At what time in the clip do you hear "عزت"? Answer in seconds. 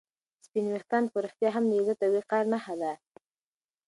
1.79-1.99